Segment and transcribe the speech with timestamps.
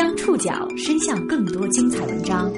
[0.00, 2.50] 将触角伸向更多精彩文章，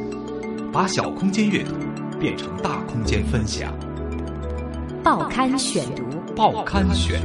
[0.72, 1.74] 把小空间阅读
[2.20, 3.76] 变成大空间分享。
[5.02, 6.04] 报刊选读，
[6.36, 7.20] 报刊选，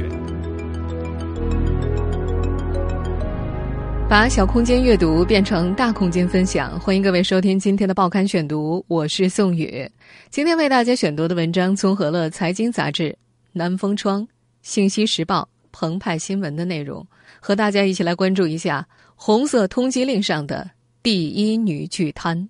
[4.10, 6.80] 把小空间阅读变成大空间分享。
[6.80, 9.88] 欢迎各位收听今天的报刊选读，我是宋宇。
[10.30, 13.16] 今天为大家选读的文章综合了财经杂志、
[13.52, 14.26] 南风窗、
[14.62, 17.06] 信息时报、澎湃新闻的内容，
[17.38, 18.84] 和大家一起来关注一下
[19.20, 20.70] 红色通缉令上的
[21.02, 22.48] 第一女巨贪。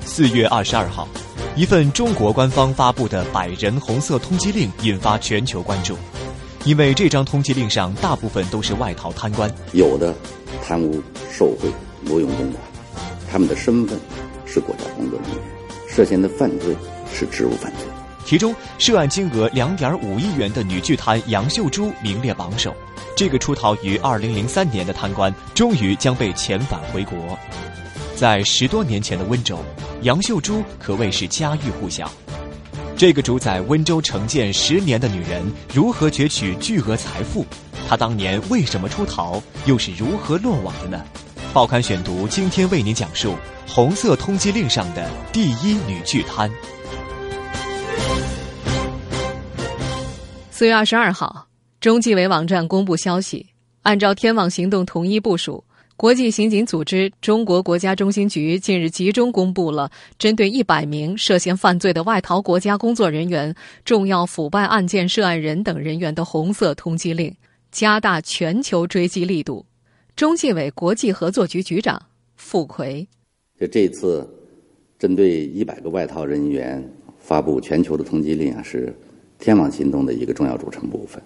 [0.00, 1.06] 四月二十二号。
[1.54, 5.96] 一份中国官方发布的百人红色通缉令引发全球关注，
[6.64, 10.14] 因为这张通缉令上大部分都是外逃贪官，有的
[10.64, 12.62] 贪污受贿、挪用公款，
[13.30, 14.00] 他们的身份
[14.46, 15.38] 是国家工作人员，
[15.86, 16.74] 涉嫌的犯罪
[17.12, 17.86] 是职务犯罪。
[18.24, 22.74] 其中涉案金额两点五亿元的女巨贪杨秀珠名列榜首。
[23.16, 27.38] 这个出逃于二零零三年的贪官，终于将被遣返回国。
[28.16, 29.58] 在十多年前的温州，
[30.02, 32.10] 杨秀珠可谓是家喻户晓。
[32.96, 37.44] 这个主宰温州城建十年的女人，如何攫取巨额财富？
[37.88, 39.40] 她当年为什么出逃？
[39.66, 41.04] 又是如何落网的呢？
[41.52, 43.36] 报刊选读今天为您讲述
[43.68, 46.50] 红色通缉令上的第一女巨贪。
[50.50, 51.46] 四月二十二号，
[51.84, 53.44] 中纪委网站公布消息，
[53.82, 55.62] 按照天网行动统一部署。
[55.98, 63.54] 国际刑警组织中国国家中心局近日集中公布了针对一百名涉嫌犯罪的外逃国家工作人员、
[63.84, 67.30] 重要腐败案件涉案人等人员的红色通缉令，
[67.70, 69.66] 加大全球追击力度。
[70.16, 72.00] 中纪委国际合作局局长
[72.36, 73.06] 傅奎，
[73.60, 74.26] 就这次
[74.98, 76.82] 针对一百个外逃人员
[77.18, 78.90] 发布全球的通缉令啊，是
[79.38, 81.22] 天网行动的一个重要组成部分。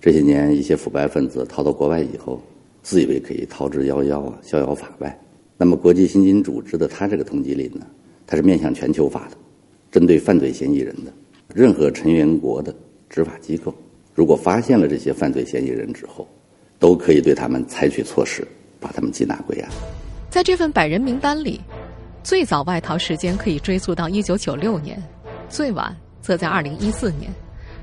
[0.00, 2.40] 这些年，一些腐败分子逃到国外以后。
[2.80, 5.20] 自以为可以逃之夭夭啊，逍遥法外。
[5.58, 7.84] 那么，国际刑警组织的他这个通缉令呢，
[8.26, 9.36] 它是面向全球法的，
[9.90, 11.12] 针对犯罪嫌疑人的。
[11.52, 12.74] 任何成员国的
[13.10, 13.74] 执法机构，
[14.14, 16.26] 如果发现了这些犯罪嫌疑人之后，
[16.78, 18.46] 都可以对他们采取措施，
[18.80, 19.68] 把他们缉拿归案。
[20.30, 21.60] 在这份百人名单里，
[22.22, 25.02] 最早外逃时间可以追溯到一九九六年，
[25.50, 27.30] 最晚则在二零一四年。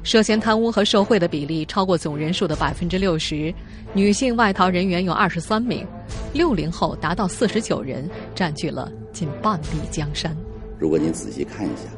[0.05, 3.51] 涉嫌贪污和受贿的比例超过总人数的百分之六十，
[3.91, 5.83] 女性外逃人员有二十三名，
[6.31, 10.38] 六零后达到四十九人，占据了近半壁江山。
[10.77, 11.89] 如果您仔细看一下，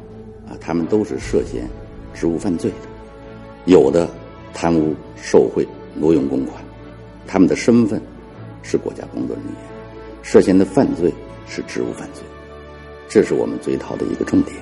[0.50, 1.68] 啊，他们都是涉嫌
[2.14, 2.78] 职务犯罪的，
[3.66, 4.10] 有的
[4.54, 6.64] 贪污受贿、挪用公款，
[7.28, 8.02] 他们的身份
[8.64, 9.56] 是国家工作人员，
[10.24, 11.14] 涉嫌的犯罪
[11.46, 12.24] 是职务犯罪，
[13.10, 14.56] 这是我们追逃的一个重点。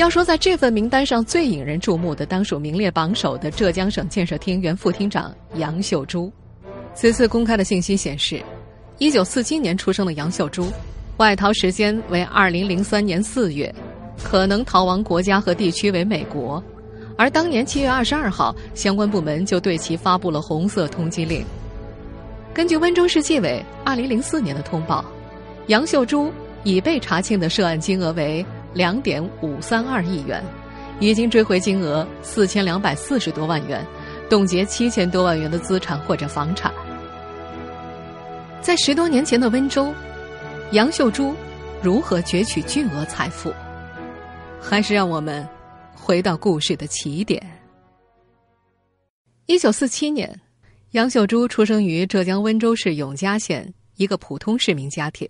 [0.00, 6.32] 要说在这份名单上最引人注目的，当属名列榜首的浙江省建设厅原副厅长杨秀珠。
[6.94, 8.42] 此次公开的信息显示，
[8.96, 10.68] 一九四七年出生的杨秀珠，
[11.18, 13.70] 外逃时间为二零零三年四月，
[14.24, 16.64] 可能逃亡国家和地区为美国。
[17.18, 21.44] 而当年七月二十二号，相关部门就对其发布了红色通缉令。
[22.54, 25.04] 根据温州市纪委二零零四年的通报，
[25.66, 26.32] 杨秀珠
[26.64, 28.42] 已被查清的涉案金额为。
[28.72, 30.44] 两点五三二亿元，
[31.00, 33.84] 已经追回金额四千两百四十多万元，
[34.28, 36.72] 冻结七千多万元的资产或者房产。
[38.60, 39.92] 在十多年前的温州，
[40.72, 41.34] 杨秀珠
[41.82, 43.52] 如何攫取巨额财富？
[44.60, 45.46] 还是让我们
[45.94, 47.42] 回到故事的起点。
[49.46, 50.38] 一九四七年，
[50.92, 55.28] 杨秀珠出生于浙江温州市永嘉县一个普通市民家庭，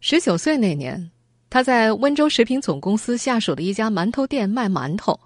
[0.00, 1.10] 十九岁那年。
[1.52, 5.20] 他在温州食品总公司下属的一家馒头店卖馒头，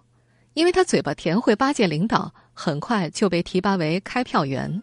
[0.55, 4.83] 因为他嘴巴甜会巴结领导，很快就被提拔为开票员。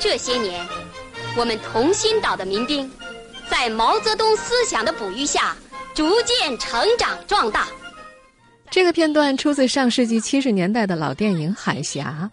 [0.00, 0.66] 这些年，
[1.36, 2.90] 我们同心岛的民兵，
[3.48, 5.56] 在毛泽东思想的哺育下，
[5.94, 7.68] 逐渐成长壮大。
[8.68, 12.28] 这个片段出自上世纪七十年代的老电影《海峡》，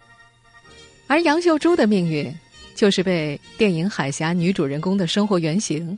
[1.06, 2.36] 而杨秀珠的命运，
[2.74, 5.96] 就是被电影《海峡》女主人公的生活原型。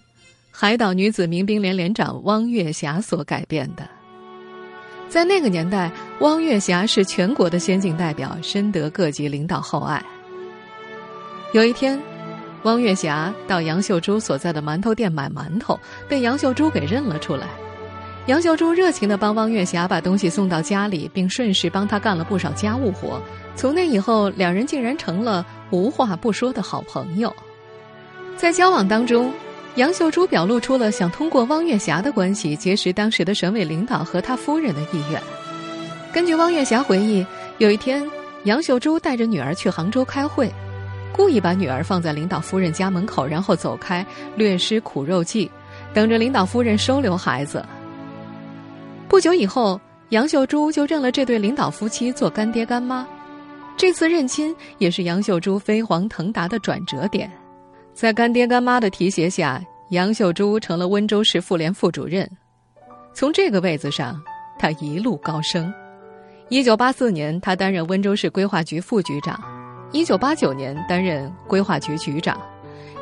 [0.60, 3.88] 海岛女子民兵连连长汪月霞所改变的，
[5.08, 5.88] 在那个年代，
[6.18, 10.04] 汪月霞是全国的先进代表，深得各级领导厚爱。
[11.52, 11.96] 有一天，
[12.64, 15.78] 汪月霞到杨秀珠所在的馒头店买馒头，
[16.08, 17.46] 被杨秀珠给认了出来。
[18.26, 23.22] 杨秀珠热情的帮汪月霞把东西送到家里，并顺势帮她干了不少家务活。
[23.54, 27.32] 从那以后，两人竟然成了无话不说的好朋友。
[28.36, 29.32] 在交往当中。
[29.78, 35.22] 杨秀珠表露出了想通过汪月霞的关系结识当时的省委领导和他夫人的意愿。
[36.12, 37.24] 根据汪月霞回忆，
[37.58, 38.04] 有一天，
[38.42, 40.52] 杨秀珠带着女儿去杭州开会，
[41.12, 44.04] 故意把女儿放在领导夫人家门口，然后走开，
[44.34, 45.48] 略施苦肉计，
[45.94, 47.64] 等着领导夫人收留孩子。
[49.08, 53.06] 不久以后，杨秀珠就认了这对领导夫妻做干爹干妈。
[53.76, 57.30] 这次认亲也是杨秀珠飞黄腾达的转折点。
[57.98, 59.60] 在干爹干妈的提携下，
[59.90, 62.30] 杨秀珠成了温州市妇联副主任。
[63.12, 64.22] 从这个位子上，
[64.56, 65.74] 她一路高升。
[66.48, 69.34] 一九八四年，她担任温州市规划局副局长；
[69.90, 72.36] 一九八九年，担任规划局局长；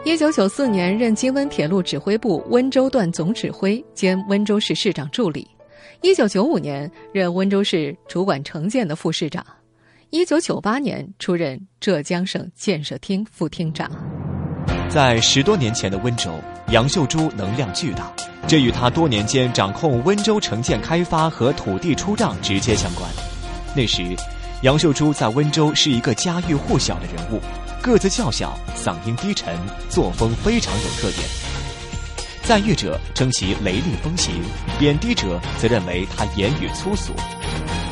[0.02, 5.46] 一九九四年，任京温铁路指挥部温州段总指挥兼温州市市长助理；
[6.00, 9.44] 一九九五年，任温州市主管城建的副市长；
[10.08, 13.90] 一九九八年，出任浙江省建设厅副厅长。
[14.88, 18.11] 在十多年前的温州，杨秀珠能量巨大，
[18.47, 23.11] 这与她多年间掌控温州城建开发和土地出让直接相关。
[23.75, 24.17] 那时，
[24.62, 27.41] 杨秀珠在温州是一个家喻户晓的人物，
[27.83, 29.55] 个子较小，嗓音低沉，
[29.91, 31.23] 作风非常有特点。
[32.44, 34.32] 赞誉者称其雷厉风行，
[34.79, 37.12] 贬低者则认为她言语粗俗。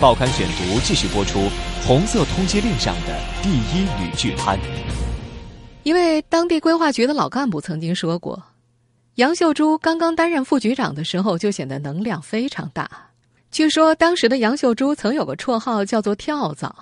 [0.00, 1.40] 报刊选读继续播出
[1.86, 4.58] 《红色通缉令》上的第一女巨贪。
[5.84, 8.42] 一位当地规划局的老干部曾经说过，
[9.16, 12.90] 杨秀珠刚刚担任副局长的时候就显得能量非常大。
[13.50, 16.74] 据说当时的杨秀珠曾有个绰号叫做“跳蚤”，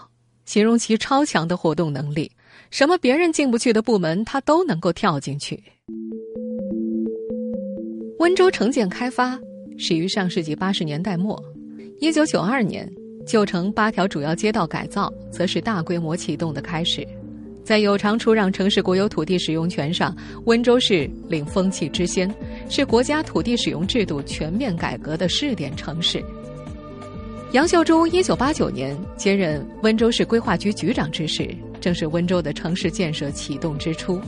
[0.46, 2.30] 形容其超强的活动能力，
[2.70, 5.60] 什么别人进不去的部门，她都能够跳进去。
[8.20, 9.36] 温州城建开发
[9.76, 11.42] 始于上世纪八十年代末，
[11.98, 12.88] 一九九二年
[13.26, 17.04] 旧城八条主要街道改造，则是大规模启动的开始。
[17.64, 20.14] 在有偿出让城市国有土地使用权上，
[20.46, 22.32] 温州市领风气之先，
[22.68, 26.22] 是国家土地使用制度全面改革的试点城市。
[27.52, 31.48] 杨秀珠一九八九年接任温州市规划局局长之时，
[31.80, 34.20] 正是温州的城市建设启动之初。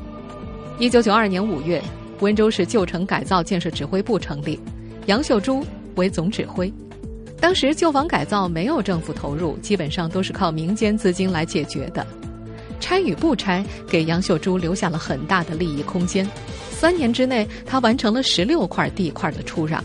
[0.78, 1.82] 一九九二年五月，
[2.20, 4.60] 温州市旧城改造建设指挥部成立，
[5.06, 5.64] 杨秀珠
[5.96, 6.72] 为总指挥。
[7.40, 12.06] 当时旧房改造没有政府投入，基本上都是靠民间资金来解决的。
[12.84, 16.28] 拆与不拆，给杨秀珠留下了很大的利益空间。
[16.70, 19.82] 三年之内，他完成了十六块地块的出让。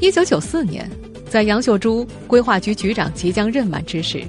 [0.00, 0.90] 一九九四年，
[1.28, 4.22] 在杨秀珠规划局局长即将任满之时，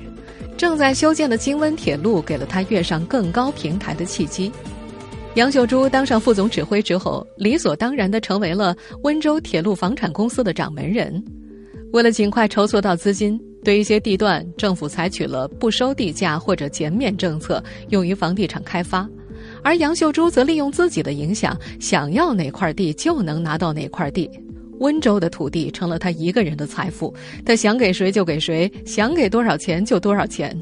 [0.57, 4.51] 正在修建的京温铁路给了他跃上更高平台的契机。
[5.35, 11.23] 杨秀珠当上副总指挥之后，理所当然的成为了温州铁路房产公司的掌门人。
[11.93, 13.39] 为了尽快筹措到资金。
[13.63, 19.07] 对一些地段，政府采取了不收地价或者减免政策，用于房地产开发；
[19.63, 24.29] 而杨秀珠则利用自己的影响，想要哪块地就能拿到哪块地。
[24.79, 27.13] 温州的土地成了他一个人的财富，
[27.45, 30.59] 他想给谁就给谁，想给多少钱就多少钱。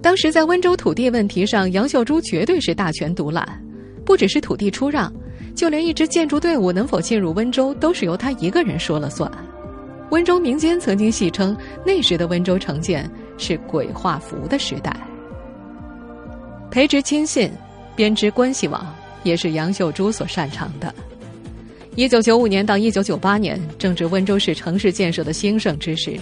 [0.00, 3.60] 当时在温州土地问题上，杨秀珠绝对是大权独揽，
[4.04, 5.12] 不只是土地出让，
[5.56, 9.28] 就连一支建筑队伍能否进入温州，都是由他一个人说了算。
[10.12, 11.56] 温州民间曾经戏称，
[11.86, 14.94] 那时的温州城建是鬼画符的时代。
[16.70, 17.50] 培植亲信，
[17.96, 20.94] 编织关系网，也是杨秀珠所擅长的。
[21.96, 26.14] 一九九五年到一九九八年，正值温州市城市建设的兴盛之时，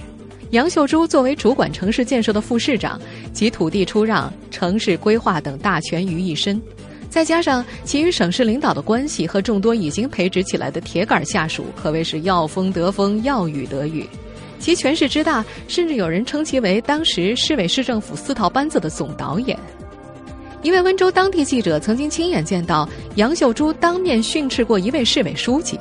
[0.50, 3.00] 杨秀珠作为主管城市建设的副市长，
[3.32, 6.62] 集土地出让、城市规划等大权于一身。
[7.10, 14.08] 再加上其与省市领导的关系和众多已经培植起来的铁杆下属，可谓是要风得风，要雨得雨。
[14.60, 19.58] 其权势之大，甚至有人称其为当时市委市政府四套班子的总导演。
[20.62, 25.80] 一位温州当地记者曾经亲眼见到杨秀珠当面训斥过一位市委书记：“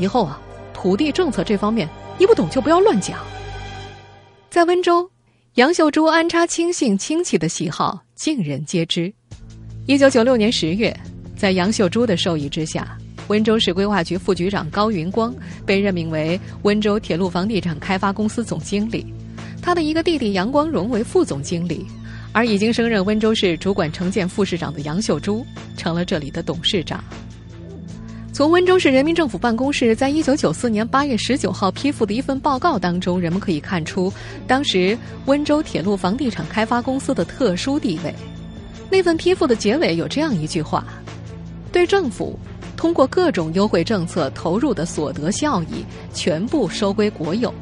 [0.00, 0.40] 以后啊，
[0.72, 3.18] 土地政策这方面你不懂就不要乱讲。”
[4.50, 5.08] 在温州，
[5.54, 9.12] 杨秀珠安插亲信亲戚的喜好尽人皆知。
[9.86, 10.94] 一九九六年十月，
[11.36, 15.32] 在杨秀珠的授意之下，温州市规划局副局长高云光
[15.64, 19.06] 被任命为温州铁路房地产开发公司总经理，
[19.62, 21.86] 他的一个弟弟杨光荣为副总经理，
[22.32, 27.02] 而已经升任温州市主管城建副市长的杨秀珠成了这里的董事长。
[28.32, 34.12] 从温州市人民政府办公室在一九九四年八月十九号批复的一份报告当中，人们可以看出
[34.48, 38.12] 当时温州铁路房地产开发公司的特殊地位。
[38.90, 40.84] 那份批复的结尾有这样一句话
[41.72, 42.38] ：“对政府
[42.76, 47.52] 通过各种优惠政策投入的所得效益全部收归国有，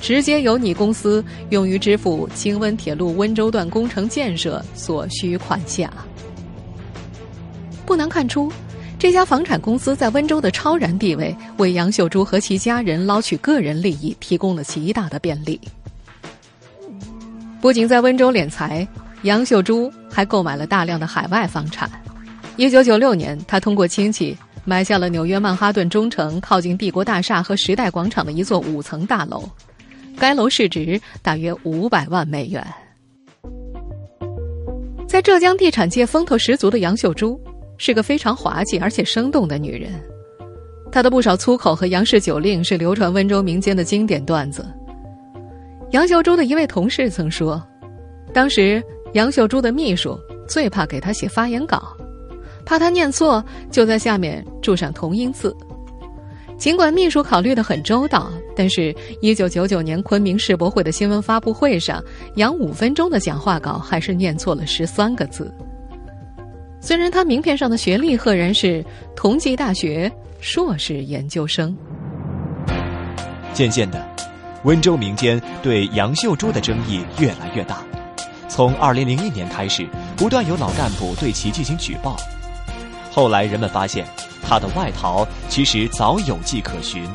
[0.00, 5.90] 直接由你公司用于支付京温铁路温州段工程建设所需款项。”
[7.86, 8.50] 不难看出，
[8.98, 15.60] 这家房产公司在温州的超然地位，为杨秀珠和其家人捞取个人利益提供了极大的便利。
[17.60, 18.86] 不仅在温州敛财。
[19.22, 21.90] 杨秀珠还购买了大量的海外房产。
[22.56, 29.48] 一九九六年，他通过亲戚买下了纽约曼哈顿中城靠近帝国大厦和时代广场的一座五层大楼，
[30.18, 32.64] 该楼市值大约五百万美元。
[35.06, 37.40] 在浙江地产界风头十足的杨秀珠，
[37.78, 39.92] 是个非常滑稽而且生动的女人。
[40.90, 44.66] 她的不少粗口和杨氏酒令是流传温州民间的经典段子。
[45.92, 47.62] 杨秀珠的一位同事曾说，
[48.32, 51.96] 当时杨秀珠的秘书最怕给她写发言稿，
[52.64, 55.54] 怕她念错，就在下面注上同音字。
[56.56, 62.02] 尽管秘书考虑的很周到，但是，一九九九年昆明世博会的新闻发布会上，
[62.36, 65.52] 杨五分钟的讲话稿还是念错了十三个字。
[66.80, 68.84] 虽然他名片上的学历赫然是
[69.16, 71.76] 同济大学硕士研究生。
[73.52, 74.04] 渐渐的，
[74.64, 77.84] 温州民间对杨秀珠的争议越来越大。
[78.54, 82.18] 从二零零一年开始，不断有老干部对其进行举报。
[83.10, 84.06] 后来人们发现。
[84.44, 87.08] 他的外逃其实早有迹可循。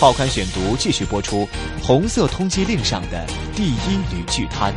[0.00, 1.46] 报刊选读继续播出
[1.86, 4.74] 《红色通缉令》上的第一女巨贪。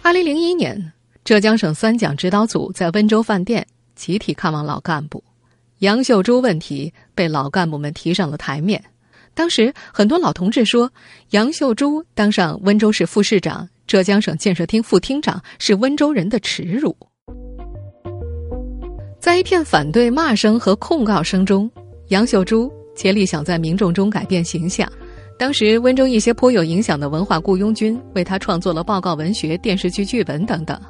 [0.00, 0.92] 二零零一年，
[1.24, 3.66] 浙江省三讲指导组在温州饭店
[3.96, 5.22] 集体看望老干部，
[5.80, 8.82] 杨秀珠问题被老干部们提上了台面。
[9.34, 10.90] 当时很多老同志说，
[11.30, 13.68] 杨秀珠当上温州市副市长。
[13.86, 16.96] 浙江省建设厅副厅长是温州人的耻辱。
[19.20, 21.70] 在一片反对骂声和控告声中，
[22.08, 24.90] 杨秀珠竭力想在民众中改变形象。
[25.38, 30.80] 当时，温州一些颇有影响的文化雇佣军为他创作了报告文学、电视剧剧本等等，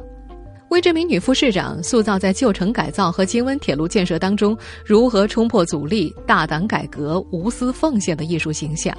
[0.71, 8.97] 为这名女副市长塑造在旧城改造和京温铁路建设当中如何冲破阻力、大胆改革、无私奉献的艺术形象。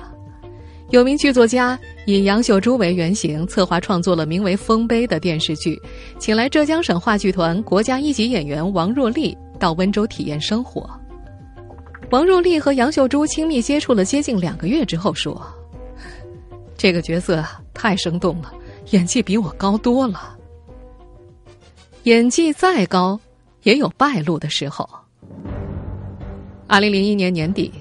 [0.92, 5.82] 有名剧作家以杨秀珠为原型，策划创作了名为《丰碑》的电视剧，
[6.20, 10.88] 请来浙江省话剧团国家一级演员王若丽到温州体验生活。
[12.12, 15.42] 王若丽和杨秀珠亲密接触了接近两个月之后说
[16.78, 17.44] ：“这个角色
[17.74, 18.54] 太生动了，
[18.92, 20.35] 演技比我高多了。
[22.06, 23.20] 演技再高，
[23.64, 24.88] 也有败露的时候。”
[26.68, 27.72] 二零零一年年底。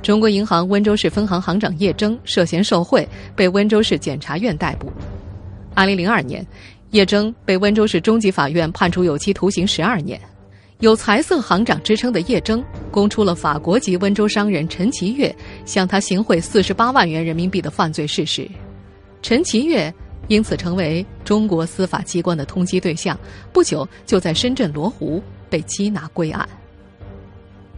[0.00, 4.90] 中国银行温州市分行行长叶征涉嫌受贿，被温州市检察院逮捕。
[5.74, 6.44] 二零零二年，
[6.90, 10.20] 叶征被温州市中级法院判处有期徒刑十二年。
[10.80, 15.32] 有“财色行长”之称的叶征，供出了法国籍温州商人陈其月
[15.64, 18.48] 向他行贿四十八万元人民币的犯罪事实。
[19.22, 19.92] 陈其月
[20.28, 23.18] 因此成为中国司法机关的通缉对象，
[23.52, 26.48] 不久就在深圳罗湖被缉拿归案。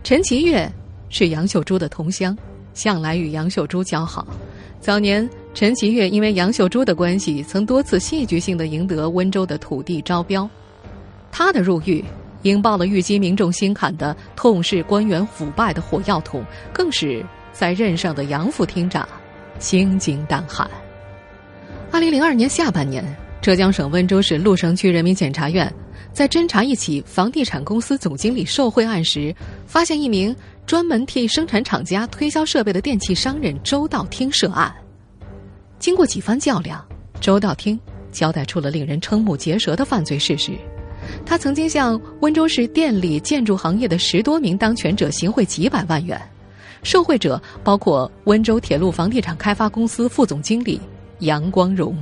[0.03, 0.71] 陈其月。
[1.11, 2.37] 是杨秀珠的同乡，
[2.73, 4.27] 向来与杨秀珠交好。
[4.81, 10.51] 早年，陈其月因为杨秀珠的关系，曾多次戏剧性的赢得温州的土地招标。
[11.31, 12.05] 他的入狱，
[12.43, 19.09] 引爆了豫津民众心坎的痛斥官员腐败的火药桶，更使在任上的杨副厅长
[19.61, 20.69] 心惊胆寒。
[21.91, 23.05] 二零零二年下半年，
[23.41, 25.73] 浙江省温州市鹿城区人民检察院
[26.12, 29.35] 在侦查一起房地产公司总经理受贿案时，
[29.67, 30.35] 发现一名。
[30.67, 34.75] 专门替生产厂家推销设备的电器商人周道听涉案，
[35.79, 36.83] 经过几番较量，
[37.21, 37.79] 周道听
[38.11, 40.53] 交代出了令人瞠目结舌的犯罪事实：
[41.26, 46.19] 他曾经向温州市电力建筑行业的十多名当权者行贿几百万元，
[46.83, 50.81] 受贿者包括温州铁路房地产开发公司副总经理
[51.21, 51.97] 杨光荣。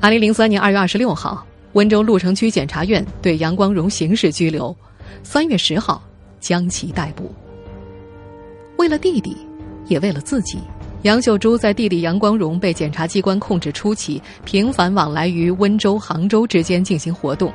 [0.00, 4.74] 二零零三年二月二十六号，温州鹿城区检察院对杨光荣刑事拘留。
[5.22, 6.02] 三月十号。
[6.40, 7.30] 将其逮捕。
[8.78, 9.36] 为了弟弟，
[9.88, 10.58] 也为了自己，
[11.02, 17.52] 杨秀珠在弟弟杨光荣被检察机关控制初期，频繁往来于温州、杭州之间进行活动。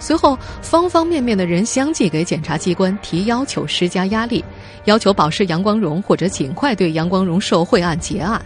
[0.00, 4.44] 随后，方方面面的人相继给检察机关提要求、施加压力，
[4.86, 8.44] 要求保释杨光荣或者尽快对杨光荣受贿案结案。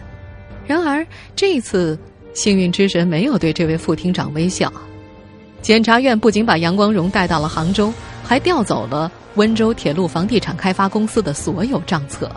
[0.69, 1.03] 然而，
[1.35, 1.97] 这一次
[2.31, 4.71] 幸运之神没有对这位副厅长微笑。
[5.63, 7.91] 检察院不仅把杨光荣带到了杭州，
[8.23, 9.11] 还调走了。
[9.33, 12.29] 温州铁路房地产开发公司的所有账册，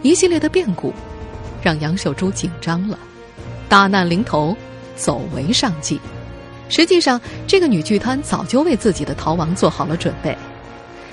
[0.00, 0.94] 一系列的变故
[1.62, 2.98] 让杨秀珠紧张了。
[3.68, 4.56] 大难临头，
[4.96, 6.00] 走为上计。
[6.70, 10.34] 实际上，这个女巨贪早就为自己的逃亡做好了准备。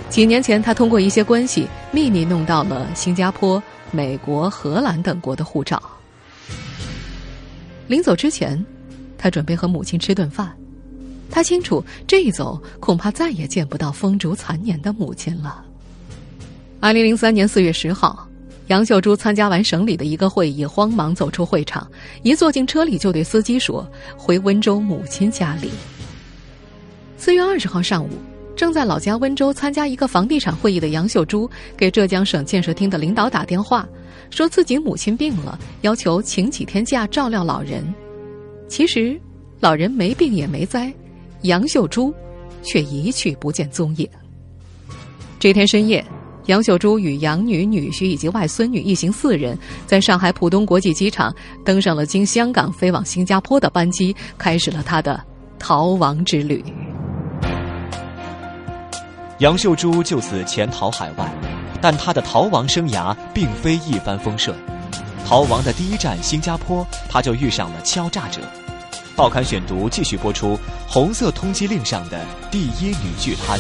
[0.08, 3.62] 几年前，她通过一些关系秘密弄到了新加坡、
[3.96, 5.82] 美国、荷兰等国的护照。
[7.88, 8.64] 临走之前，
[9.18, 10.52] 他准备和母亲吃顿饭。
[11.32, 15.64] 他清楚，这一走恐怕再也见不到风烛残年的母亲了。
[16.80, 18.28] 二零零三年四月十号，
[18.68, 21.90] 杨秀珠参加完省里的一个会议，慌忙走出会场，
[22.22, 25.72] 一坐进车里就对司机说：“回温州母亲家里。”
[27.18, 28.10] 四月二十号上午，
[28.56, 33.88] 正在老家温州参加一个房地产会议的杨秀珠，给浙江省建设厅的领导打电话，
[34.30, 37.84] 说自己母亲病了，要求请几天假照料老人。
[38.68, 39.20] 其实，
[39.60, 40.94] 老人没病也没灾，
[41.42, 42.14] 杨秀珠
[42.64, 44.08] 却一去不见踪影。
[45.40, 46.04] 这天深夜。
[46.48, 49.58] 杨秀珠与养女、女婿以及外孙女一行四人，
[49.88, 55.20] 在上海浦东国际机场登上了经香港飞往新加坡的班机，开始了他的
[55.58, 56.64] 逃亡之旅。
[59.40, 61.30] 杨秀珠就此潜逃海外，
[61.82, 64.56] 但她的逃亡生涯并非一帆风顺。
[65.26, 68.40] 逃亡的第一站新加坡，她就遇上了敲诈者。
[69.14, 72.18] 报刊选读继续播出：红色通缉令上的
[72.50, 73.60] 第一女巨贪。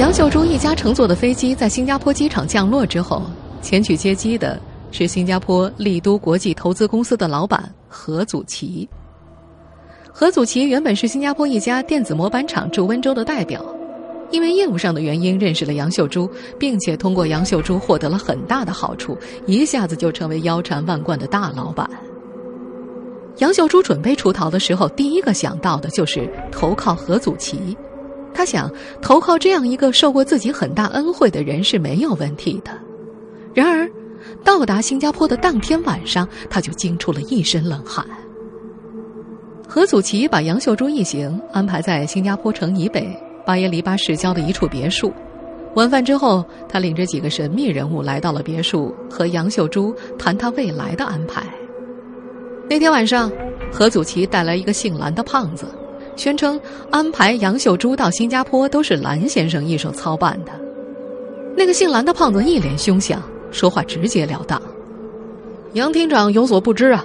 [0.00, 3.22] 杨秀珠一家乘坐的飞机在新加坡机场降落之后，
[3.60, 4.58] 前去接机的
[4.90, 8.88] 是新加坡丽都国际投资公司的老板何祖奇。
[10.10, 13.62] 何祖奇原本是新加坡一家电子模板厂驻温州的代表，
[14.30, 16.26] 因为业务上的原因认识了杨秀珠，
[16.58, 19.14] 并且通过杨秀珠获得了很大的好处，
[19.44, 21.86] 一下子就成为腰缠万贯的大老板。
[23.36, 27.76] 杨秀珠准备出逃的时候，第一个想到的就是投靠何祖奇。
[28.32, 28.70] 他想
[29.02, 32.70] 投靠这样一个受过自己很大恩惠的人是没有问题的。
[33.52, 33.90] 然而，
[34.44, 38.06] 到达新加坡的当天晚上，他就惊出了一身冷汗。
[39.68, 43.08] 何祖奇把杨秀珠一行安排在新加坡城以北
[43.44, 45.12] 巴耶黎巴市郊的一处别墅。
[45.74, 51.46] 晚饭之后，他领着几个神秘人物来到了别墅，和杨秀珠谈他未来的安排。
[52.68, 53.30] 那天晚上，
[53.72, 55.66] 何祖奇带来一个姓蓝的胖子。
[56.20, 56.60] 宣称
[56.90, 60.52] 安排杨秀珠到新加坡都是蓝先生一手操办的。
[61.56, 64.60] 那个姓蓝的胖子一脸凶相，说话直截了当。
[65.72, 67.02] 杨厅长有所不知啊，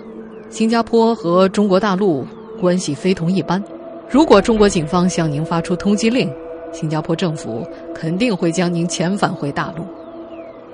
[0.50, 2.28] 新加坡和中国大陆
[2.60, 3.64] 关系非同一般。
[4.10, 6.30] 如果中国警方向您发出通缉令，
[6.74, 9.86] 新加坡政府肯定会将您遣返回大陆。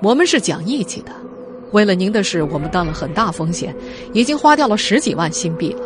[0.02, 1.12] 我们是讲义气的，
[1.70, 3.72] 为了您的事，我们担了很大风险，
[4.12, 5.82] 已经花掉了十几万新币了。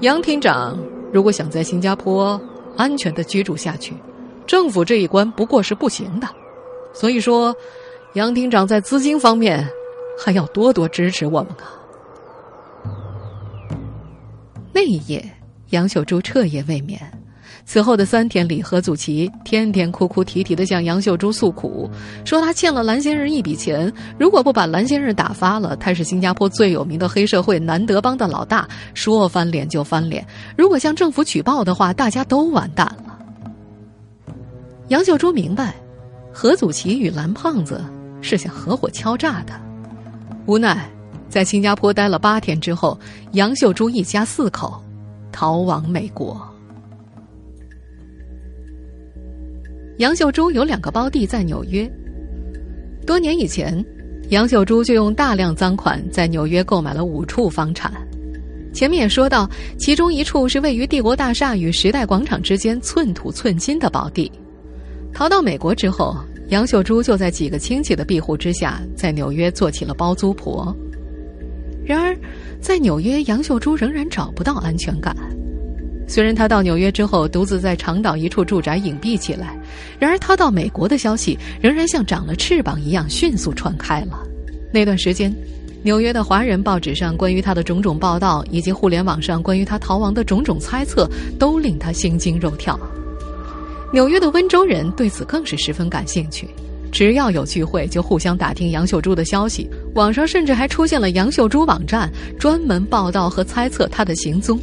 [0.00, 0.78] 杨厅长。
[1.12, 2.40] 如果想在新加坡
[2.76, 3.94] 安全的居住下去，
[4.46, 6.28] 政府这一关不过是不行的。
[6.92, 7.54] 所以说，
[8.14, 9.68] 杨厅长在资金方面
[10.18, 11.70] 还要多多支持我们啊。
[14.72, 15.24] 那一夜，
[15.70, 17.00] 杨秀珠彻夜未眠。
[17.72, 21.88] 此后的三天里，何祖奇天天哭哭啼啼的向杨秀珠诉苦，
[22.24, 30.26] 说他欠了蓝先生一笔钱，如果不把蓝先生打发了，他是新加坡最有名的黑社会南德邦的老大，说翻脸就翻脸。
[30.58, 33.16] 如果向政府举报的话，大家都完蛋了。
[34.88, 35.72] 杨秀珠明白，
[36.32, 37.80] 何祖奇与蓝胖子
[38.20, 39.52] 是想合伙敲诈的，
[40.44, 40.90] 无奈
[41.28, 42.98] 在新加坡待了八天之后，
[43.30, 44.82] 杨秀珠一家四口
[45.30, 46.49] 逃往美国。
[50.00, 51.86] 杨秀珠有两个胞弟在纽约。
[53.06, 53.84] 多年以前，
[54.30, 57.92] 杨秀珠就用大量赃款在纽约购买了五处房产。
[58.72, 59.46] 前面也说到，
[59.78, 64.32] 其中一处是位于帝国大厦与时代广场之间寸土寸金的宝地。
[65.12, 66.16] 逃到美国之后，
[66.48, 70.74] 杨秀珠就在几个亲戚的庇护之下，在纽约做起了包租婆。
[71.84, 72.16] 然而，
[72.58, 75.14] 在纽约，杨秀珠仍然找不到安全感。
[76.10, 79.56] 虽然他到纽约之后独自在长岛一处住宅隐蔽起来，
[79.96, 84.18] 然而他到美国的消息仍然像长了翅膀一样迅速传开了。
[84.72, 85.32] 那段时间，
[85.84, 92.76] 纽约的华人报纸上关于他的种种报道，以及互联网上关于他逃亡的种种猜测，都令他心惊肉跳。
[93.92, 96.48] 纽约的温州人对此更是十分感兴趣，
[96.90, 104.58] 只要有聚会就互相打听杨秀珠的消息，网上甚至还出现了杨秀珠网站，专门报道和猜测他的行踪。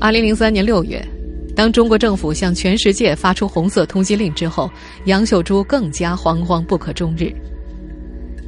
[0.00, 1.06] 二零零三年六月，
[1.54, 4.70] 当中国政府向全世界发出红色通缉令之后，
[5.04, 7.30] 杨秀珠更加惶惶不可终日。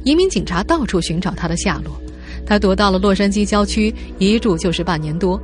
[0.03, 1.95] 移民警察到处寻找她的下落，
[2.43, 5.39] 她躲到了洛杉矶郊区，一住就是半年多。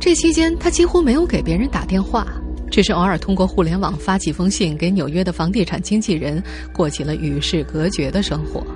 [0.00, 2.26] 这期间，她几乎没有给别人打电话，
[2.70, 6.42] 只是偶尔通过互联网发几封信给纽约的房地产经纪人，
[6.72, 8.66] 过起了与世隔绝的生活。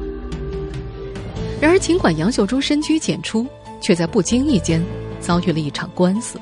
[1.63, 3.47] 然而，尽管杨秀珠深居简出，
[3.81, 4.85] 却在不经意间
[5.19, 6.39] 遭遇了一场官司。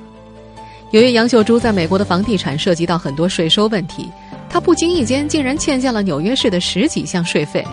[0.92, 4.10] 由于杨秀珠在美国的房地产涉及到很多税收问题，
[4.50, 7.66] 她不经意间竟然欠下了纽约市的十几项税费。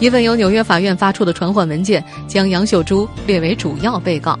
[0.00, 4.38] 一份由纽约法院发出的传唤文件将杨秀珠列为主要被告。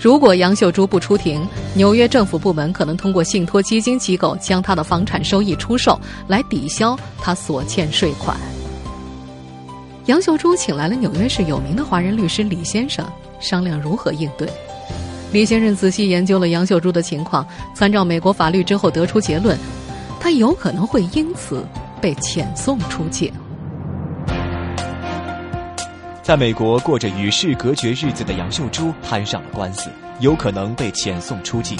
[0.00, 8.36] 如果杨秀珠不出庭，纽约政府部门可能通过信托基金机构将她的房产收益出售，来抵消她所欠税款。
[10.06, 13.06] 杨秀珠请来了纽约市有名的华人律师李先生，
[13.38, 14.48] 商量如何应对。
[15.34, 17.44] 李先生仔细研究了杨秀珠的情况，
[17.74, 19.58] 参照美国法律之后得出结论：
[20.20, 21.66] 她有可能会因此
[22.00, 23.32] 被遣送出境。
[26.22, 31.76] 在美国过着与世隔绝日子的杨秀珠摊上了官司，有可能被遣送出境。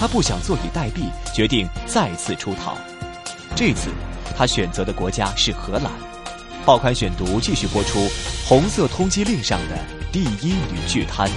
[0.00, 2.76] 他不想坐以待毙，决定再次出逃。
[3.54, 3.90] 这次，
[4.36, 5.84] 他选择的国家是荷兰。
[6.66, 8.00] 报刊选读继续播出
[8.48, 9.78] 《红色通缉令》上的
[10.10, 11.30] 第一女巨贪。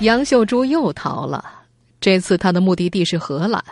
[0.00, 1.44] 杨秀珠又逃了，
[2.00, 3.62] 这次她的目的地是荷兰。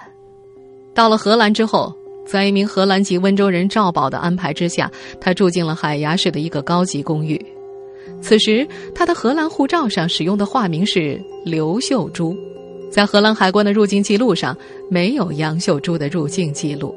[0.94, 1.94] 到了荷兰之后。
[2.26, 7.42] 在一名荷兰籍温州人赵宝的安排之下，他住进了海牙市的一个高级公寓。
[8.20, 12.36] 此时，他的荷兰护照上使用的化名是刘秀珠，
[12.90, 14.54] 在荷兰海关的入境记录上
[14.90, 16.94] 没有杨秀珠的入境记录。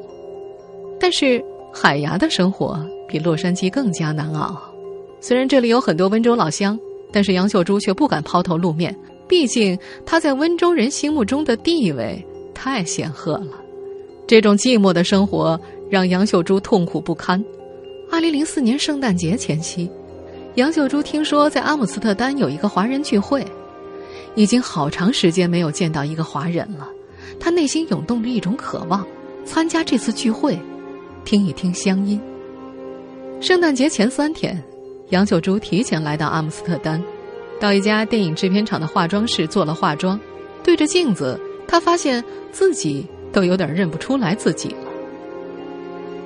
[1.00, 1.42] 但是，
[1.74, 4.62] 海牙的生活比洛杉矶更加难熬。
[5.22, 6.78] 虽然这里有很多温州老乡，
[7.10, 8.94] 但是杨秀珠却不敢抛头露面，
[9.32, 12.22] 毕竟他在温州人心目中的地位
[12.54, 13.64] 太显赫了。
[14.28, 15.58] 这种寂寞的生活
[15.90, 17.42] 让杨秀珠痛苦不堪。
[18.12, 19.90] 二零零四年圣诞节前夕，
[20.56, 23.42] 杨秀珠听说在阿姆斯特丹有一个华人聚会，
[24.36, 26.90] 已经好长时间没有见到一个华人了。
[27.40, 29.08] 她内心涌动着一种渴望，
[29.46, 30.60] 参加这次聚会，
[31.24, 32.20] 听一听乡音。
[33.40, 34.62] 圣诞节前三天，
[35.12, 37.02] 杨秀珠提前来到阿姆斯特丹，
[37.62, 40.20] 到一家电影制片厂的化妆室做了化妆。
[40.62, 42.22] 对着镜子，他发现
[42.52, 43.08] 自己。
[43.34, 44.92] 都有点认不出来自己了。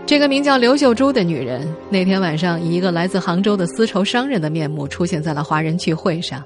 [0.08, 6.44] 这个名叫刘秀珠的女人，那天晚上以一个来自杭州的丝绸商人的面目出现在了华人聚会上。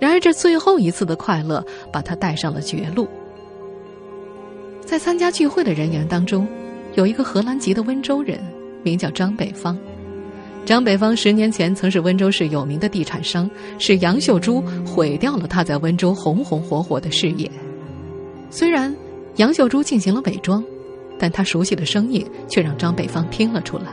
[0.00, 3.06] 然而，这最后一次的快乐把她带上了绝路。
[4.82, 6.48] 在参加聚会的人员当中，
[6.94, 8.40] 有一个荷兰籍的温州人，
[8.82, 9.78] 名叫张北方。
[10.68, 17.50] 张北方十年前曾是温州市有名的地产商，是杨秀珠毁掉了他在温州红红火火的事业。
[18.50, 18.94] 虽然。
[19.36, 20.62] 杨秀珠进行了伪装，
[21.16, 23.84] 但她熟悉的声音却让张北方听了出来。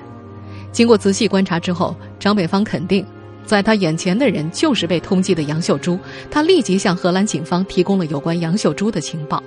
[0.71, 3.05] 经过仔细观察之后，张北方肯定，
[3.45, 5.99] 在他眼前的人就是被通缉的杨秀珠。
[6.31, 9.41] 他立即向荷兰警方提供了有关杨秀珠的情报。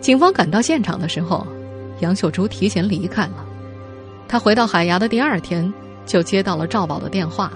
[0.00, 1.46] 警方赶到现场的时候，
[2.00, 3.43] 杨秀珠提前离开了。
[4.26, 5.72] 他回到海牙的第二天，
[6.04, 7.52] 就接到了赵宝的电话，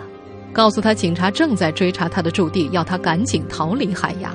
[0.53, 4.33] 告诉他警察正在追查他的驻地，要他赶紧逃离海牙。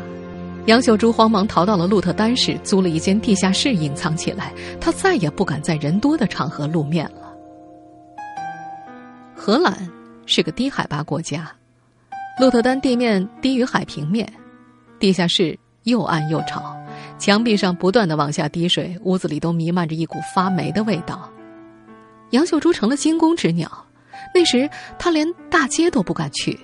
[0.65, 4.53] 杨秀珠慌忙逃到了鹿特丹市，租了一间地下室隐藏起来。
[4.79, 7.33] 她再也不敢在人多的场合露面了。
[9.35, 9.89] 荷兰
[10.25, 11.51] 是个低海拔国家，
[12.39, 14.31] 鹿特丹地面低于海平面，
[14.99, 16.73] 地下室又暗又吵，
[17.19, 21.29] 墙壁上不断的往下滴水，屋子里都弥漫着一股发霉的味道。
[22.33, 23.69] 杨秀珠成了惊弓之鸟，
[24.33, 24.67] 那时
[24.99, 26.59] 她连大街都不敢去。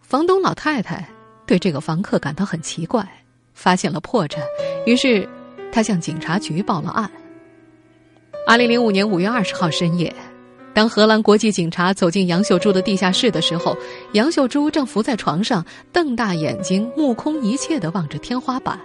[0.00, 1.06] 房东老太太。
[1.44, 3.06] 对这个房客感到很奇怪，
[3.52, 4.38] 发现了破绽，
[4.86, 5.28] 于是
[5.72, 7.10] 她向警察局报了案。
[8.46, 10.14] 二零零五年五月二十号深夜，
[10.72, 13.76] 当荷兰国际警察走进杨秀珠的地下室的时候，
[14.12, 18.80] 杨秀珠正伏在床上，瞪大眼睛，目空一切的望着天花板。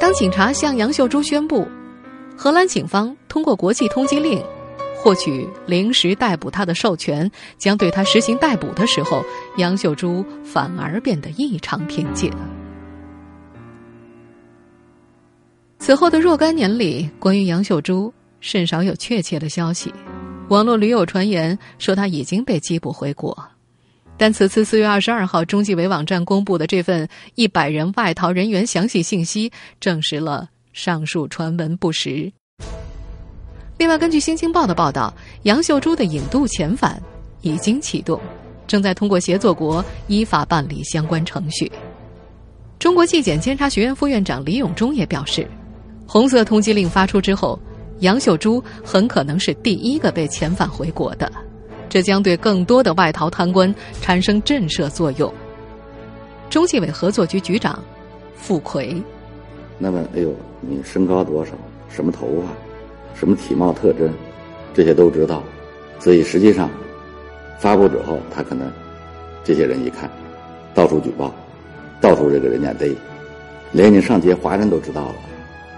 [0.00, 1.66] 当警察向杨秀珠宣布，
[2.36, 4.42] 荷兰警方通过国际通缉令。
[4.98, 9.24] 获取临时逮捕他的授权，将对他实行逮捕的时候，
[9.56, 12.28] 杨秀珠反而变得异常平静。
[15.78, 19.94] 此后的若干年里，关于杨秀珠甚少有确切的消息。
[20.48, 23.36] 网络驴友传言说他已经被缉捕回国，
[24.16, 32.30] 但此次四月二十二号中纪委网站公布的这份一百人外逃人员详细信息，证实了上述传闻不实。
[33.78, 35.12] 另外，根据《新京报》的报道，
[35.44, 37.02] 杨秀珠的引渡遣返
[37.40, 38.20] 已经启动，
[38.66, 41.72] 正在通过协作国依法办理相关程序。
[42.78, 45.48] 中国纪检监察学院副院长李永忠也表示，
[46.06, 47.58] 红色通缉令发出之后，
[48.00, 51.32] 杨秀珠很可能是第一个被遣返回国的，
[51.88, 55.32] 这将对更多的外逃贪官产生震慑作用。
[56.50, 57.82] 中纪委合作局局长
[58.34, 59.02] 傅奎，
[59.78, 60.34] 那么，哎呦，
[60.68, 61.52] 你身高多少？
[61.88, 63.18] 什么头发？
[63.18, 64.12] 什么体貌特征，
[64.74, 65.42] 这些都知道，
[65.98, 66.68] 所以实际上
[67.58, 68.70] 发布之后，他可能
[69.42, 70.10] 这些人一看，
[70.74, 71.32] 到处举报，
[71.98, 72.94] 到处这个人家逮，
[73.72, 75.14] 连你上街华人都知道了，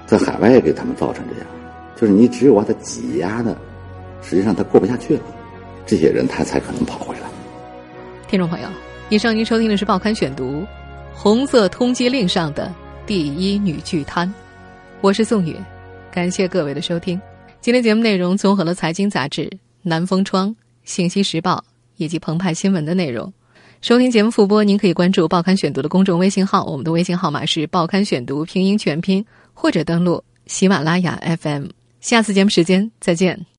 [0.04, 1.46] 在海外给他们造成这样，
[1.94, 3.56] 就是你只有把他挤压的，
[4.20, 5.22] 实际上他过不下去了，
[5.86, 7.22] 这些人他才可能跑回来。
[8.26, 8.68] 听众朋友，
[9.10, 10.62] 以上您收听的是《报刊选读》，
[11.14, 12.74] 红色通缉令上的
[13.06, 14.34] 第一女巨贪，
[15.00, 15.56] 我是宋宇，
[16.10, 17.20] 感谢各位的收听。
[17.60, 19.42] 今天节目内容综合了《财经杂志》、
[19.82, 20.48] 《南风窗》、
[20.82, 21.64] 《信息时报》
[21.98, 23.32] 以及《澎湃新闻》的内容。
[23.80, 31.66] 收听节目复播，您可以关注《报刊选读》的公众微信号，我们的微信号码是“报刊选读”拼音全拼，或者登录喜马拉雅 FM。
[32.00, 33.48] 下次节目时间再见。